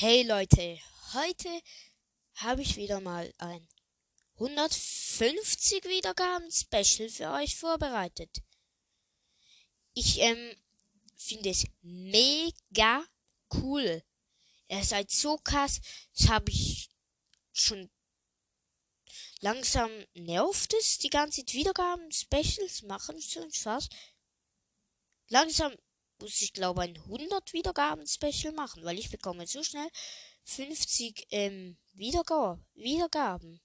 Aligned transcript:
Hey 0.00 0.22
Leute, 0.22 0.78
heute 1.12 1.60
habe 2.36 2.62
ich 2.62 2.76
wieder 2.76 3.00
mal 3.00 3.34
ein 3.38 3.66
150 4.36 5.86
Wiedergaben 5.86 6.48
Special 6.52 7.08
für 7.08 7.32
euch 7.32 7.56
vorbereitet. 7.56 8.30
Ich 9.94 10.20
ähm, 10.20 10.54
finde 11.16 11.50
es 11.50 11.64
mega 11.82 13.04
cool. 13.54 14.04
Ihr 14.68 14.84
seid 14.84 15.10
so 15.10 15.36
krass, 15.36 15.80
das 16.16 16.28
habe 16.28 16.52
ich 16.52 16.90
schon 17.52 17.90
langsam 19.40 19.90
nervt 20.14 20.74
es, 20.74 20.98
die 20.98 21.10
ganze 21.10 21.42
Wiedergaben 21.42 22.12
Specials 22.12 22.82
machen 22.82 23.20
schon 23.20 23.50
fast. 23.50 23.92
Langsam 25.26 25.74
muss 26.20 26.40
ich 26.40 26.52
glaube 26.52 26.82
ein 26.82 26.96
100 26.96 27.52
Wiedergaben 27.52 28.06
Special 28.06 28.52
machen, 28.52 28.84
weil 28.84 28.98
ich 28.98 29.10
bekomme 29.10 29.46
so 29.46 29.62
schnell 29.62 29.88
50 30.44 31.26
ähm, 31.30 31.76
Wiedergaben. 31.92 32.64
Wiedergaben. 32.74 33.60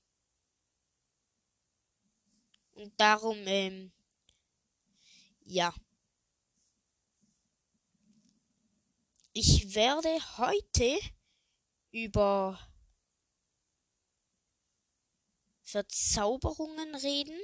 Und 2.74 3.00
darum, 3.00 3.38
ähm, 3.46 3.92
ja. 5.46 5.74
Ich 9.34 9.74
werde 9.74 10.10
heute 10.38 11.00
über 11.92 12.60
Verzauberungen 15.64 16.96
reden. 16.96 17.40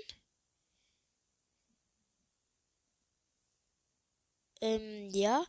Ähm, 4.61 5.09
ja. 5.11 5.45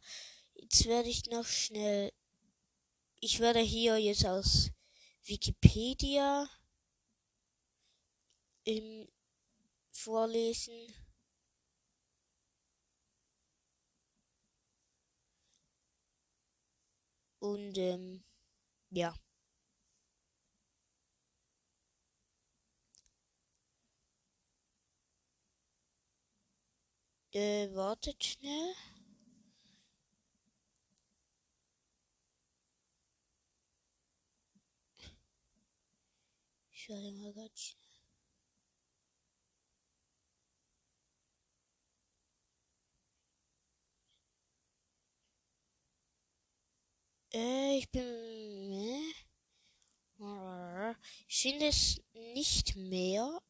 Jetzt 0.54 0.86
werde 0.86 1.08
ich 1.08 1.26
noch 1.30 1.46
schnell. 1.46 2.12
Ich 3.20 3.40
werde 3.40 3.60
hier 3.60 3.98
jetzt 3.98 4.26
aus 4.26 4.70
Wikipedia 5.24 6.48
ähm, 8.66 9.08
vorlesen. 9.92 10.72
Und 17.40 17.76
ähm, 17.78 18.22
ja. 18.90 19.14
Äh, 27.32 27.72
wartet 27.74 28.22
schnell. 28.24 28.74
Ich 36.82 36.88
werde 36.88 37.12
mal 37.12 37.32
ganz 37.34 37.60
schnell. 37.60 37.80
Äh, 47.34 47.78
ich 47.78 47.90
bin. 47.90 48.02
Äh, 50.20 50.94
ich 51.28 51.42
finde 51.42 51.66
es 51.66 52.00
nicht 52.14 52.76
mehr. 52.76 53.42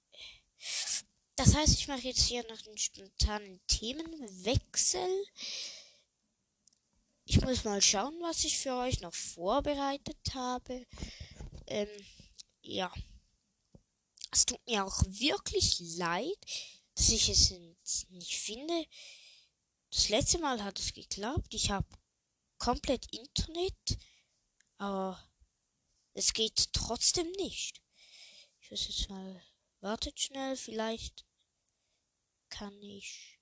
Das 1.36 1.54
heißt, 1.54 1.78
ich 1.78 1.86
mache 1.86 2.00
jetzt 2.08 2.22
hier 2.22 2.42
noch 2.48 2.66
einen 2.66 2.78
spontanen 2.78 3.60
Themenwechsel. 3.68 5.24
Ich 7.26 7.40
muss 7.42 7.62
mal 7.62 7.80
schauen, 7.80 8.20
was 8.22 8.42
ich 8.42 8.58
für 8.58 8.74
euch 8.74 9.00
noch 9.00 9.14
vorbereitet 9.14 10.18
habe. 10.34 10.84
Ähm, 11.68 11.88
ja. 12.62 12.92
Es 14.30 14.46
tut 14.46 14.64
mir 14.66 14.84
auch 14.84 15.02
wirklich 15.06 15.78
leid, 15.96 16.38
dass 16.94 17.08
ich 17.08 17.28
es 17.28 17.50
nicht 18.10 18.36
finde. 18.36 18.86
Das 19.90 20.08
letzte 20.08 20.38
Mal 20.38 20.62
hat 20.62 20.78
es 20.78 20.92
geklappt. 20.92 21.52
Ich 21.54 21.70
habe 21.70 21.88
komplett 22.58 23.12
Internet, 23.12 23.98
aber 24.76 25.20
es 26.12 26.32
geht 26.32 26.72
trotzdem 26.72 27.30
nicht. 27.32 27.82
Ich 28.60 28.70
muss 28.70 28.86
jetzt 28.86 29.08
mal. 29.08 29.42
Wartet 29.82 30.20
schnell, 30.20 30.58
vielleicht 30.58 31.24
kann 32.50 32.82
ich. 32.82 33.40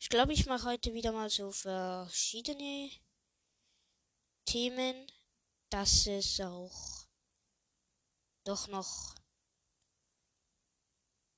Ich 0.00 0.10
glaube, 0.10 0.34
ich 0.34 0.44
mache 0.44 0.68
heute 0.68 0.92
wieder 0.92 1.12
mal 1.12 1.30
so 1.30 1.50
verschiedene 1.50 2.90
Themen, 4.44 5.10
dass 5.70 6.06
es 6.06 6.40
auch 6.40 7.06
doch 8.44 8.68
noch, 8.68 9.14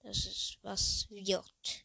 dass 0.02 0.26
es 0.26 0.58
was 0.62 1.08
wird. 1.10 1.84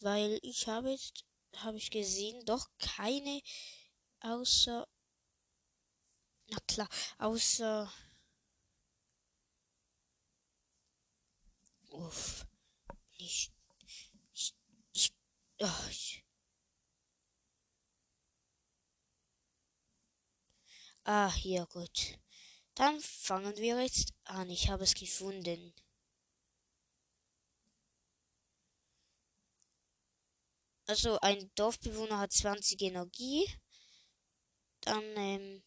Weil 0.00 0.38
ich 0.42 0.66
habe 0.66 0.90
jetzt, 0.90 1.24
habe 1.56 1.76
ich 1.78 1.90
gesehen, 1.90 2.44
doch 2.44 2.68
keine 2.78 3.42
außer, 4.20 4.86
na 6.48 6.58
klar, 6.66 6.88
außer, 7.18 7.92
uff, 11.90 12.46
nicht 13.18 13.52
Oh, 15.64 15.88
ich 15.88 16.24
ah, 21.04 21.32
hier, 21.32 21.66
gut. 21.66 22.18
Dann 22.74 23.00
fangen 23.00 23.56
wir 23.56 23.80
jetzt 23.80 24.12
an. 24.24 24.50
Ich 24.50 24.68
habe 24.70 24.82
es 24.82 24.94
gefunden. 24.94 25.72
Also 30.92 31.18
ein 31.22 31.50
Dorfbewohner 31.54 32.18
hat 32.18 32.32
20 32.32 32.82
Energie. 32.82 33.46
Dann, 34.82 35.02
ähm, 35.16 35.62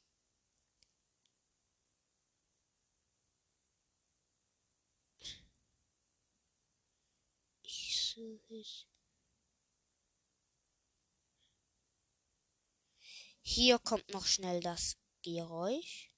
ich 7.64 8.14
suche 8.14 8.56
es. 8.56 8.86
Hier 13.42 13.80
kommt 13.80 14.08
noch 14.14 14.28
schnell 14.28 14.60
das 14.60 14.96
Geräusch. 15.24 16.12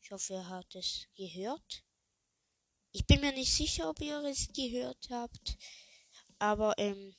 Ich 0.00 0.10
hoffe, 0.10 0.32
ihr 0.32 0.48
habt 0.48 0.74
es 0.74 1.06
gehört. 1.14 1.84
Ich 2.90 3.06
bin 3.06 3.20
mir 3.20 3.30
nicht 3.30 3.54
sicher, 3.54 3.88
ob 3.88 4.00
ihr 4.00 4.20
es 4.24 4.48
gehört 4.52 5.08
habt. 5.10 5.56
Aber, 6.38 6.74
ähm. 6.78 7.16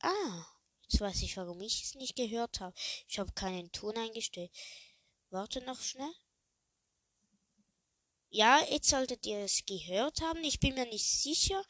Ah, 0.00 0.46
jetzt 0.82 1.00
weiß 1.00 1.22
ich, 1.22 1.36
warum 1.36 1.60
ich 1.60 1.84
es 1.84 1.94
nicht 1.94 2.16
gehört 2.16 2.60
habe. 2.60 2.74
Ich 3.08 3.18
habe 3.18 3.32
keinen 3.32 3.72
Ton 3.72 3.96
eingestellt. 3.96 4.50
Warte 5.30 5.60
noch 5.62 5.80
schnell. 5.80 6.14
Ja, 8.30 8.62
jetzt 8.70 8.88
solltet 8.90 9.26
ihr 9.26 9.38
es 9.38 9.64
gehört 9.66 10.20
haben. 10.20 10.42
Ich 10.44 10.60
bin 10.60 10.74
mir 10.74 10.86
nicht 10.86 11.06
sicher. 11.06 11.64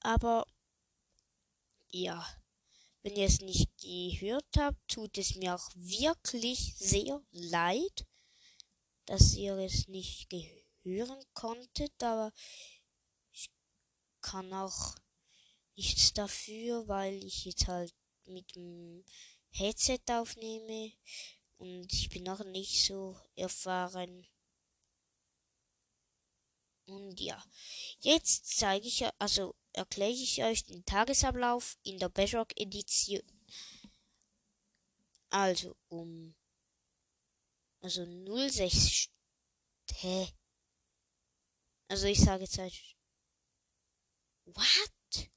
Aber. 0.00 0.46
Ja. 1.90 2.26
Wenn 3.02 3.16
ihr 3.16 3.26
es 3.26 3.40
nicht 3.40 3.68
gehört 3.80 4.46
habt, 4.56 4.78
tut 4.88 5.18
es 5.18 5.34
mir 5.34 5.56
auch 5.56 5.70
wirklich 5.74 6.76
sehr 6.76 7.20
leid, 7.32 8.06
dass 9.06 9.34
ihr 9.34 9.56
es 9.56 9.88
nicht 9.88 10.32
hören 10.84 11.24
konntet, 11.34 12.00
aber 12.00 12.32
kann 14.22 14.52
auch 14.52 14.96
nichts 15.76 16.12
dafür, 16.12 16.86
weil 16.88 17.22
ich 17.24 17.44
jetzt 17.44 17.66
halt 17.66 17.94
mit 18.24 18.54
dem 18.54 19.04
Headset 19.50 20.00
aufnehme 20.10 20.92
und 21.58 21.92
ich 21.92 22.08
bin 22.08 22.22
noch 22.22 22.44
nicht 22.44 22.86
so 22.86 23.18
erfahren. 23.34 24.26
Und 26.86 27.20
ja, 27.20 27.42
jetzt 28.00 28.58
zeige 28.58 28.86
ich, 28.86 29.04
also 29.18 29.54
erkläre 29.72 30.10
ich 30.10 30.42
euch 30.42 30.64
den 30.64 30.84
Tagesablauf 30.84 31.76
in 31.82 31.98
der 31.98 32.08
Bedrock 32.08 32.52
Edition. 32.56 33.22
Also 35.30 35.76
um 35.88 36.34
also 37.80 38.04
06 38.04 39.08
hä? 39.94 40.28
Also 41.88 42.06
ich 42.06 42.20
sage 42.20 42.44
jetzt 42.44 42.58
halt 42.58 42.74
What? 44.46 45.28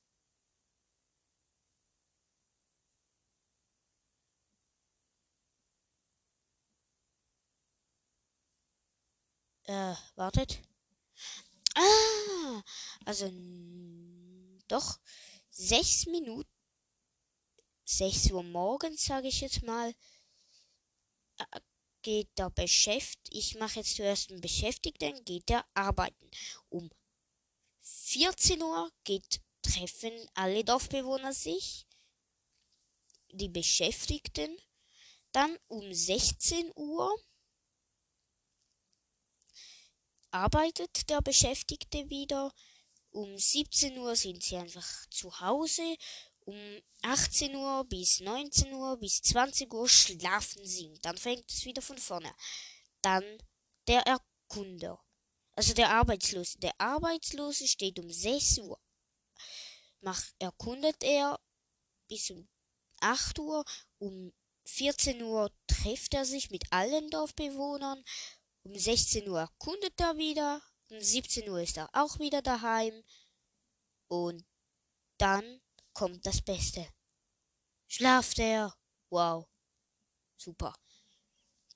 Äh, 9.68 9.96
wartet. 10.16 10.60
Ah, 11.76 12.62
also 13.06 13.32
doch 14.68 15.00
sechs 15.50 16.06
Minuten. 16.08 16.50
6 17.88 18.32
Uhr 18.32 18.44
morgens, 18.44 19.06
sage 19.06 19.28
ich 19.28 19.42
jetzt 19.42 19.62
mal, 19.64 19.94
äh, 21.38 21.60
geht 22.02 22.30
der 22.38 22.50
Beschäftigte, 22.50 23.38
ich 23.38 23.56
mache 23.56 23.80
jetzt 23.80 23.96
zuerst 23.96 24.30
einen 24.32 24.42
Beschäftigten, 24.42 25.24
geht 25.26 25.50
der 25.50 25.66
arbeiten. 25.74 26.30
Um 26.70 26.90
14 27.86 28.62
Uhr 28.64 28.92
geht, 29.04 29.42
treffen 29.62 30.14
alle 30.34 30.64
Dorfbewohner 30.64 31.34
sich, 31.34 31.86
die 33.32 33.50
Beschäftigten. 33.50 34.58
Dann 35.32 35.58
um 35.68 35.94
16 35.94 36.72
Uhr 36.76 37.14
arbeitet 40.32 41.10
der 41.10 41.22
Beschäftigte 41.22 42.10
wieder. 42.10 42.54
Um 43.12 43.38
17 43.38 43.98
Uhr 43.98 44.16
sind 44.16 44.44
sie 44.44 44.58
einfach 44.58 45.06
zu 45.10 45.40
Hause. 45.40 45.98
Um 46.40 46.82
18 47.02 47.56
Uhr 47.56 47.86
bis 47.86 48.20
19 48.20 48.74
Uhr 48.74 48.98
bis 48.98 49.22
20 49.22 49.74
Uhr 49.74 49.88
schlafen 49.88 50.66
sie. 50.66 50.98
Dann 51.02 51.18
fängt 51.18 51.52
es 51.52 51.66
wieder 51.66 51.82
von 51.82 51.98
vorne. 51.98 52.34
Dann 53.02 53.24
der 53.88 54.02
Erkunder. 54.02 55.05
Also 55.56 55.74
der 55.74 55.90
Arbeitslose. 55.90 56.60
Der 56.60 56.80
Arbeitslose 56.80 57.68
steht 57.68 58.00
um 58.00 58.12
6 58.12 58.60
Uhr. 58.60 58.80
Macht, 60.02 60.36
erkundet 60.40 61.04
er 61.04 61.40
bis 62.08 62.30
um 62.30 62.48
8 63.00 63.40
Uhr. 63.40 63.64
Um 63.98 64.34
14 64.66 65.22
Uhr 65.22 65.52
trifft 65.68 66.14
er 66.14 66.26
sich 66.26 66.52
mit 66.52 66.64
allen 66.72 67.10
Dorfbewohnern. 67.10 68.04
Um 68.64 68.78
16 68.78 69.28
Uhr 69.30 69.40
erkundet 69.40 70.00
er 70.00 70.18
wieder. 70.18 70.62
Um 70.90 71.00
17 71.00 71.50
Uhr 71.50 71.62
ist 71.62 71.78
er 71.78 71.90
auch 71.94 72.20
wieder 72.20 72.42
daheim. 72.42 73.04
Und 74.08 74.46
dann 75.18 75.62
kommt 75.94 76.26
das 76.26 76.42
Beste. 76.42 76.88
Schlaft 77.88 78.40
er. 78.40 78.76
Wow. 79.10 79.48
Super. 80.36 80.74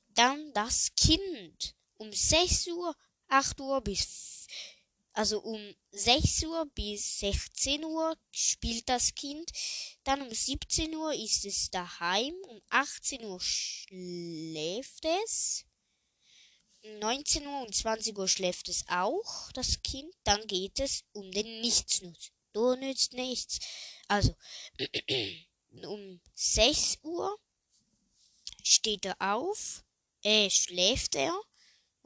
Dann 0.10 0.52
das 0.54 0.94
Kind. 0.96 1.76
Um 1.98 2.12
6 2.12 2.68
Uhr, 2.68 2.96
8 3.30 3.60
Uhr 3.62 3.82
bis, 3.82 4.48
also 5.14 5.40
um 5.40 5.76
6 5.92 6.44
Uhr 6.44 6.66
bis 6.74 7.20
16 7.20 7.84
Uhr 7.84 8.18
spielt 8.32 8.90
das 8.90 9.14
Kind. 9.16 9.50
Dann 10.04 10.22
um 10.22 10.34
17 10.34 10.94
Uhr 10.96 11.14
ist 11.14 11.46
es 11.46 11.70
daheim. 11.70 12.34
Um 12.48 12.62
18 12.70 13.24
Uhr 13.24 13.40
schläft 13.40 15.06
es. 15.24 15.66
19 16.84 17.46
Uhr 17.46 17.62
und 17.62 17.76
20 17.76 18.18
Uhr 18.18 18.28
schläft 18.28 18.70
es 18.70 18.86
auch, 18.88 19.52
das 19.54 19.82
Kind. 19.82 20.14
Dann 20.24 20.46
geht 20.48 20.80
es 20.80 21.04
um 21.12 21.30
den 21.32 21.62
Nichtsnutz. 21.62 22.32
Du 22.54 22.76
nützt 22.76 23.14
nichts. 23.14 23.60
Also, 24.08 24.36
um 25.84 26.20
6 26.34 27.00
Uhr 27.04 27.38
steht 28.64 29.06
er 29.06 29.18
auf, 29.20 29.84
äh, 30.24 30.50
schläft 30.50 31.16
er. 31.16 31.40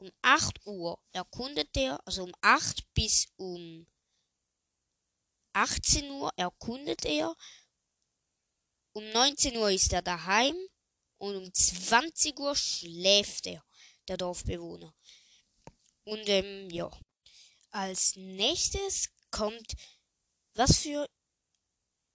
Um 0.04 0.12
8 0.20 0.66
Uhr 0.66 0.98
erkundet 1.12 1.74
er, 1.78 1.98
also 2.06 2.24
um 2.24 2.32
8 2.42 2.92
bis 2.92 3.26
um 3.36 3.86
18 5.54 6.10
Uhr 6.10 6.30
erkundet 6.36 7.06
er. 7.06 7.34
Um 8.92 9.08
19 9.12 9.56
Uhr 9.56 9.70
ist 9.70 9.94
er 9.94 10.02
daheim 10.02 10.54
und 11.16 11.36
um 11.36 11.54
20 11.54 12.38
Uhr 12.38 12.54
schläft 12.54 13.46
er 13.46 13.64
der 14.08 14.18
Dorfbewohner. 14.18 14.94
Und 16.04 16.28
ähm, 16.28 16.68
ja. 16.68 16.90
Als 17.70 18.14
nächstes 18.16 19.08
kommt, 19.30 19.72
was 20.52 20.80
für 20.80 21.08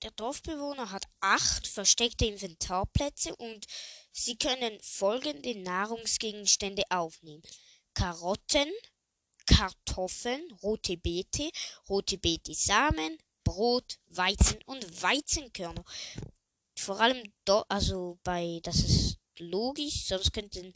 der 0.03 0.12
Dorfbewohner 0.12 0.91
hat 0.91 1.06
acht 1.21 1.68
versteckte 1.68 2.25
Inventarplätze 2.25 3.36
und 3.36 3.65
sie 4.12 4.38
können 4.38 4.80
folgende 4.81 5.59
Nahrungsgegenstände 5.59 6.83
aufnehmen. 6.89 7.41
Karotten, 8.00 8.72
Kartoffeln, 9.46 10.50
rote 10.63 10.96
Beete, 10.96 11.51
rote 11.90 12.18
Beete-Samen, 12.18 13.18
Brot, 13.44 14.00
Weizen 14.07 14.57
und 14.68 15.04
Weizenkörner. 15.04 15.84
Vor 16.78 17.01
allem, 17.01 17.22
do, 17.44 17.66
also 17.68 18.18
bei, 18.24 18.62
das 18.63 18.78
ist 18.78 19.18
logisch, 19.38 20.06
sonst 20.06 20.31
könnten 20.31 20.74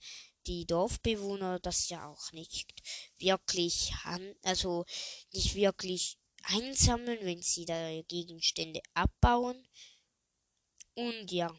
die 0.48 0.66
Dorfbewohner 0.66 1.60
das 1.62 1.88
ja 1.88 2.06
auch 2.10 2.34
nicht 2.34 2.74
wirklich 3.20 3.94
han 4.04 4.36
also 4.42 4.84
nicht 5.32 5.56
wirklich 5.56 6.18
einsammeln, 6.42 7.20
wenn 7.22 7.42
sie 7.42 7.64
da 7.64 8.02
Gegenstände 8.02 8.82
abbauen. 8.96 9.66
Und 10.96 11.32
ja. 11.32 11.58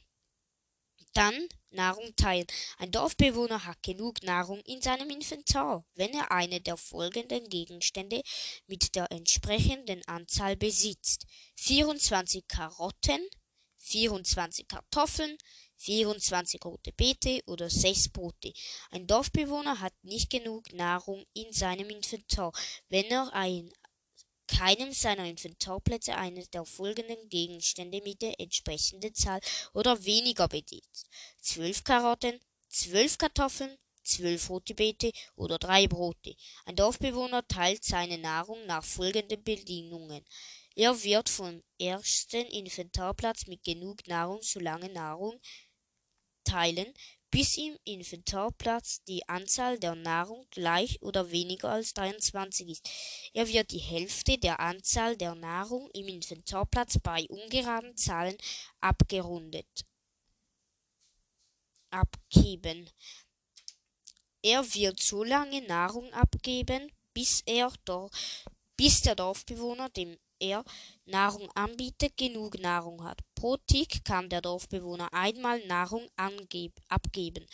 Dann 1.15 1.49
Nahrung 1.71 2.15
teilen. 2.17 2.47
Ein 2.79 2.91
Dorfbewohner 2.91 3.65
hat 3.65 3.83
genug 3.83 4.23
Nahrung 4.23 4.61
in 4.67 4.83
seinem 4.83 5.11
Inventar, 5.11 5.85
wenn 5.95 6.13
er 6.13 6.31
eine 6.31 6.61
der 6.61 6.77
folgenden 6.77 7.49
Gegenstände 7.49 8.23
mit 8.67 8.95
der 8.95 9.11
entsprechenden 9.11 10.05
Anzahl 10.07 10.57
besitzt. 10.57 11.27
24 11.57 12.47
Karotten, 12.49 13.21
24 13.79 14.67
Kartoffeln, 14.67 15.37
24 15.77 16.65
rote 16.65 16.93
Beete 16.93 17.43
oder 17.47 17.69
6 17.69 18.09
Brote. 18.09 18.53
Ein 18.91 19.07
Dorfbewohner 19.07 19.81
hat 19.81 19.93
nicht 20.03 20.31
genug 20.31 20.73
Nahrung 20.73 21.25
in 21.35 21.53
seinem 21.53 21.91
Inventar, 21.91 22.53
wenn 22.89 23.05
er 23.07 23.33
ein, 23.35 23.71
keinem 24.47 24.93
seiner 24.93 25.25
Inventarplätze 25.25 26.15
eines 26.17 26.51
der 26.51 26.65
folgenden 26.65 27.29
Gegenstände 27.29 28.01
mit 28.03 28.23
der 28.23 28.39
entsprechenden 28.41 29.15
Zahl 29.15 29.41
oder 29.73 30.05
weniger 30.05 30.49
besitzt. 30.49 31.09
12 31.41 31.85
Karotten, 31.85 32.41
12 32.69 33.19
Kartoffeln, 33.19 33.79
zwölf 34.05 34.51
rote 34.51 34.75
Beete 34.75 35.13
oder 35.35 35.59
drei 35.59 35.87
Brote. 35.87 36.37
Ein 36.67 36.77
Dorfbewohner 36.77 37.47
teilt 37.49 37.85
seine 37.85 38.19
Nahrung 38.19 38.65
nach 38.67 38.85
folgenden 38.85 39.43
Bedingungen. 39.43 40.25
Er 40.77 41.03
wird 41.03 41.29
vom 41.29 41.63
ersten 41.79 42.47
Inventarplatz 42.47 43.47
mit 43.47 43.63
genug 43.65 44.07
Nahrung, 44.07 44.43
solange 44.43 44.89
Nahrung 44.91 45.41
teilen, 46.45 46.93
bis 47.35 47.57
im 47.57 47.77
Inventarplatz 47.83 49.03
die 49.09 49.29
Anzahl 49.29 49.77
der 49.81 49.97
Nahrung 49.97 50.47
gleich 50.53 51.03
oder 51.03 51.33
weniger 51.33 51.69
als 51.69 51.93
23 51.95 52.69
ist. 52.69 52.89
Er 53.33 53.49
wird 53.49 53.73
die 53.73 53.81
Hälfte 53.81 54.39
der 54.39 54.61
Anzahl 54.61 55.17
der 55.17 55.35
Nahrung 55.35 55.91
im 55.95 56.07
Inventarplatz 56.07 57.01
bei 57.01 57.27
ungeraden 57.29 57.97
Zahlen 57.97 58.37
abgerundet 58.81 59.67
abgeben. 61.91 62.89
Er 64.43 64.63
wird 64.73 65.03
so 65.03 65.25
lange 65.25 65.61
Nahrung 65.63 66.13
abgeben, 66.13 66.93
bis 67.15 67.43
er 67.47 67.73
bis 68.77 69.03
der 69.03 69.17
Dorfbewohner, 69.17 69.89
dem 69.91 70.17
er 70.45 70.65
Nahrung 71.07 71.51
anbietet, 71.53 72.17
genug 72.17 72.59
Nahrung 72.59 73.03
hat. 73.03 73.21
Pro 73.35 73.57
Tick 73.57 74.05
kann 74.05 74.29
der 74.29 74.43
Dorfbewohner 74.43 75.13
einmal 75.13 75.65
Nahrung 75.67 76.09
abgeben. 76.17 77.47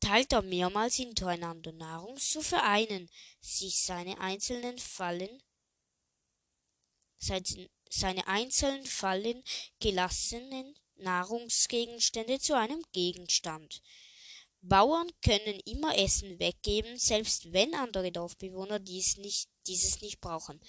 Teilt 0.00 0.32
er 0.32 0.42
mehrmals 0.42 0.94
hintereinander 0.94 1.72
Nahrung, 1.72 2.16
so 2.18 2.40
vereinen 2.40 3.10
sich 3.40 3.82
seine 3.82 4.18
einzelnen 4.18 4.78
Fallen, 4.78 5.42
seine 7.18 8.26
einzelnen 8.26 8.86
Fallen 8.86 9.42
gelassenen 9.78 10.74
Nahrungsgegenstände 10.96 12.38
zu 12.38 12.56
einem 12.56 12.82
Gegenstand. 12.92 13.82
Bauern 14.62 15.10
können 15.22 15.60
immer 15.64 15.96
Essen 15.98 16.38
weggeben, 16.38 16.98
selbst 16.98 17.52
wenn 17.52 17.74
andere 17.74 18.12
Dorfbewohner 18.12 18.78
dies 18.78 19.16
nicht, 19.16 19.49
dieses 19.66 20.00
nicht 20.00 20.20
brauchen. 20.20 20.60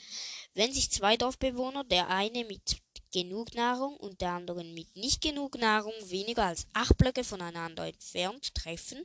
Wenn 0.53 0.73
sich 0.73 0.91
zwei 0.91 1.17
Dorfbewohner, 1.17 1.83
der 1.83 2.09
eine 2.09 2.45
mit 2.45 2.81
genug 3.11 3.53
Nahrung 3.55 3.97
und 3.97 4.21
der 4.21 4.31
andere 4.31 4.63
mit 4.63 4.95
nicht 4.95 5.21
genug 5.21 5.57
Nahrung, 5.57 5.93
weniger 6.05 6.45
als 6.45 6.65
acht 6.73 6.97
Blöcke 6.97 7.23
voneinander 7.23 7.87
entfernt 7.87 8.55
treffen, 8.55 9.03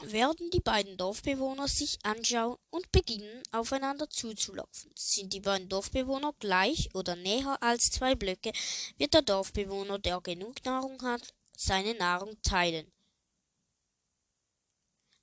werden 0.00 0.50
die 0.50 0.60
beiden 0.60 0.96
Dorfbewohner 0.96 1.68
sich 1.68 1.98
anschauen 2.02 2.56
und 2.70 2.90
beginnen 2.90 3.42
aufeinander 3.52 4.10
zuzulaufen. 4.10 4.90
Sind 4.96 5.32
die 5.32 5.40
beiden 5.40 5.68
Dorfbewohner 5.68 6.32
gleich 6.40 6.92
oder 6.94 7.14
näher 7.14 7.56
als 7.62 7.90
zwei 7.90 8.14
Blöcke, 8.14 8.52
wird 8.98 9.14
der 9.14 9.22
Dorfbewohner, 9.22 9.98
der 9.98 10.20
genug 10.20 10.64
Nahrung 10.64 11.00
hat, 11.02 11.22
seine 11.56 11.94
Nahrung 11.94 12.40
teilen. 12.42 12.90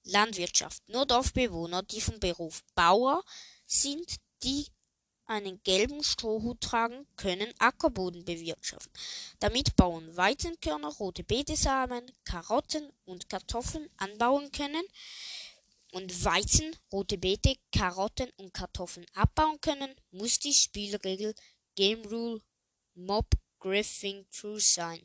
Landwirtschaft. 0.10 0.82
Nur 0.88 1.06
Dorfbewohner, 1.06 1.84
die 1.84 2.02
vom 2.02 2.20
Beruf 2.20 2.64
Bauer 2.76 3.24
sind, 3.66 4.16
die 4.44 4.68
einen 5.26 5.62
gelben 5.64 6.04
Strohhut 6.04 6.60
tragen, 6.60 7.08
können 7.16 7.54
Ackerboden 7.60 8.26
bewirtschaften. 8.26 8.92
Damit 9.40 9.76
Bauern 9.76 10.18
Weizenkörner, 10.18 10.90
rote 10.90 11.24
Betesamen, 11.24 12.12
Karotten 12.24 12.92
und 13.06 13.30
Kartoffeln 13.30 13.88
anbauen 13.98 14.52
können 14.52 14.84
und 15.92 16.24
Weizen, 16.24 16.76
rote 16.92 17.18
Beete, 17.18 17.56
Karotten 17.72 18.32
und 18.38 18.54
Kartoffeln 18.54 19.06
abbauen 19.14 19.62
können, 19.62 19.94
muss 20.12 20.40
die 20.40 20.54
Spielregel 20.54 21.36
Game 21.76 22.04
Rule 22.06 22.42
Mob 22.96 23.28
Griffin 23.60 24.26
True 24.32 24.60
sein. 24.60 25.02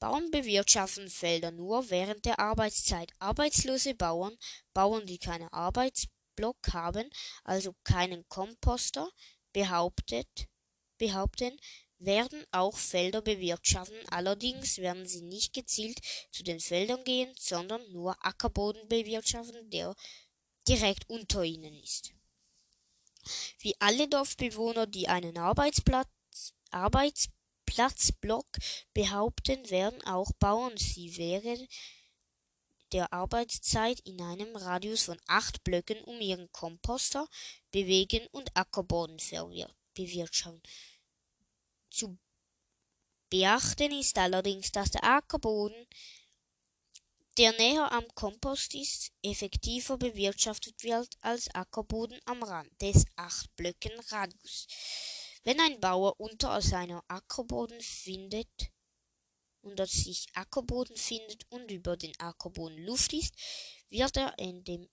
Bauern 0.00 0.30
bewirtschaften 0.30 1.10
Felder 1.10 1.50
nur 1.50 1.90
während 1.90 2.24
der 2.24 2.38
Arbeitszeit. 2.38 3.12
Arbeitslose 3.18 3.94
Bauern, 3.94 4.36
Bauern, 4.72 5.06
die 5.06 5.18
keinen 5.18 5.48
Arbeitsblock 5.48 6.72
haben, 6.72 7.10
also 7.44 7.74
keinen 7.84 8.28
Komposter, 8.28 9.10
behauptet, 9.52 10.48
behaupten, 10.98 11.58
werden 11.98 12.44
auch 12.52 12.76
Felder 12.76 13.22
bewirtschaften, 13.22 13.98
allerdings 14.08 14.78
werden 14.78 15.06
sie 15.06 15.22
nicht 15.22 15.52
gezielt 15.52 16.00
zu 16.30 16.44
den 16.44 16.60
Feldern 16.60 17.02
gehen, 17.02 17.34
sondern 17.38 17.82
nur 17.90 18.24
Ackerboden 18.24 18.88
bewirtschaften, 18.88 19.68
der 19.70 19.96
direkt 20.68 21.08
unter 21.08 21.42
ihnen 21.42 21.74
ist. 21.82 22.12
Wie 23.58 23.74
alle 23.80 24.06
Dorfbewohner, 24.08 24.86
die 24.86 25.08
einen 25.08 25.38
Arbeitsplatz, 25.38 26.08
Arbeitsplatzblock 27.68 28.46
behaupten, 28.94 29.70
werden 29.70 30.02
auch 30.04 30.32
Bauern 30.38 30.76
sie 30.76 31.16
während 31.16 31.68
der 32.92 33.12
Arbeitszeit 33.12 34.00
in 34.00 34.20
einem 34.22 34.56
Radius 34.56 35.02
von 35.04 35.20
acht 35.26 35.62
Blöcken 35.64 36.02
um 36.04 36.18
ihren 36.20 36.50
Komposter 36.52 37.28
bewegen 37.70 38.26
und 38.30 38.56
Ackerboden 38.56 39.18
bewirtschaften. 39.94 40.62
Zu 41.90 42.18
beachten 43.28 43.92
ist 43.92 44.16
allerdings, 44.16 44.72
dass 44.72 44.90
der 44.90 45.04
Ackerboden, 45.04 45.86
der 47.36 47.52
näher 47.52 47.92
am 47.92 48.08
Kompost 48.14 48.74
ist, 48.74 49.12
effektiver 49.22 49.98
bewirtschaftet 49.98 50.82
wird 50.82 51.14
als 51.20 51.54
Ackerboden 51.54 52.18
am 52.24 52.42
Rand 52.42 52.70
des 52.80 53.04
acht 53.16 53.54
Blöcken 53.56 53.92
Radius. 54.08 54.66
Wenn 55.48 55.60
ein 55.60 55.80
Bauer 55.80 56.20
unter 56.20 56.60
seiner 56.60 57.02
Ackerboden 57.08 57.80
findet, 57.80 58.70
unter 59.62 59.86
sich 59.86 60.26
Ackerboden 60.34 60.94
findet 60.94 61.46
und 61.48 61.70
über 61.70 61.96
den 61.96 62.12
Ackerboden 62.20 62.84
Luft 62.84 63.14
ist, 63.14 63.32
wird 63.88 64.18
er 64.18 64.38
in 64.38 64.62
dem 64.64 64.90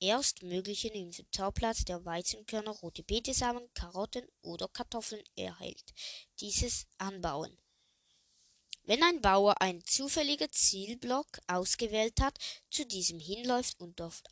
erstmöglichen 0.00 0.90
Inventarplatz 0.90 1.84
der 1.84 2.04
Weizenkörner, 2.04 2.72
rote 2.72 3.04
Betesamen, 3.04 3.72
Karotten 3.74 4.26
oder 4.40 4.66
Kartoffeln 4.66 5.22
erhält, 5.36 5.94
dieses 6.40 6.88
anbauen. 6.98 7.56
Wenn 8.82 9.04
ein 9.04 9.20
Bauer 9.20 9.60
einen 9.60 9.84
zufälligen 9.84 10.50
Zielblock 10.50 11.38
ausgewählt 11.46 12.20
hat, 12.20 12.36
zu 12.72 12.84
diesem 12.84 13.20
hinläuft 13.20 13.78
und 13.78 14.00
dort 14.00 14.24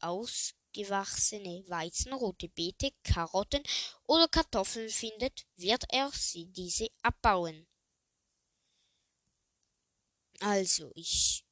ausgewachsene 0.70 1.64
Weizen, 1.68 2.12
rote 2.12 2.48
Beete, 2.48 2.90
Karotten 3.02 3.62
oder 4.06 4.28
Kartoffeln 4.28 4.88
findet, 4.88 5.46
wird 5.56 5.84
er 5.90 6.10
sie 6.12 6.46
diese 6.46 6.88
abbauen. 7.02 7.66
Also, 10.40 10.90
ich 10.94 11.44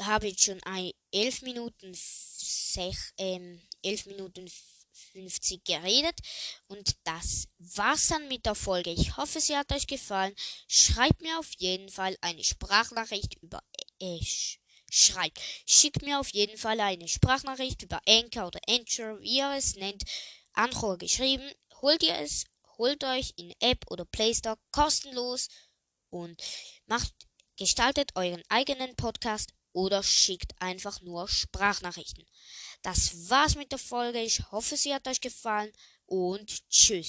habe 0.00 0.28
jetzt 0.28 0.44
schon 0.44 0.62
ein, 0.62 0.92
elf 1.12 1.42
Minuten 1.42 1.92
sech, 1.94 2.96
ähm, 3.18 3.60
elf 3.82 4.06
Minuten 4.06 4.48
50 5.12 5.64
geredet. 5.64 6.20
Und 6.68 6.96
das 7.04 7.48
war's 7.58 8.06
dann 8.08 8.28
mit 8.28 8.46
der 8.46 8.54
Folge. 8.54 8.90
Ich 8.92 9.16
hoffe, 9.16 9.40
sie 9.40 9.56
hat 9.56 9.72
euch 9.72 9.86
gefallen. 9.88 10.34
Schreibt 10.68 11.22
mir 11.22 11.38
auf 11.38 11.50
jeden 11.58 11.88
Fall 11.88 12.16
eine 12.20 12.44
Sprachnachricht 12.44 13.34
über 13.42 13.62
äh, 13.98 14.20
schreibt. 14.90 15.40
Schickt 15.66 16.02
mir 16.02 16.20
auf 16.20 16.28
jeden 16.30 16.58
Fall 16.58 16.80
eine 16.80 17.08
Sprachnachricht 17.08 17.82
über 17.82 18.00
Anchor 18.06 18.48
oder 18.48 18.60
Anchor, 18.68 19.20
wie 19.20 19.38
ihr 19.38 19.54
es 19.56 19.76
nennt. 19.76 20.04
Anchor 20.52 20.98
geschrieben. 20.98 21.50
Holt 21.80 22.02
ihr 22.02 22.16
es, 22.18 22.44
holt 22.78 23.02
euch 23.04 23.32
in 23.36 23.54
App 23.60 23.84
oder 23.90 24.04
Play 24.04 24.34
Store 24.34 24.58
kostenlos 24.70 25.48
und 26.10 26.42
macht, 26.86 27.14
gestaltet 27.56 28.10
euren 28.16 28.42
eigenen 28.48 28.94
Podcast 28.96 29.52
oder 29.72 30.02
schickt 30.02 30.52
einfach 30.60 31.00
nur 31.00 31.28
Sprachnachrichten. 31.28 32.26
Das 32.82 33.30
war's 33.30 33.54
mit 33.54 33.72
der 33.72 33.78
Folge. 33.78 34.20
Ich 34.20 34.50
hoffe, 34.50 34.76
sie 34.76 34.94
hat 34.94 35.06
euch 35.06 35.20
gefallen 35.20 35.72
und 36.06 36.68
tschüss. 36.68 37.08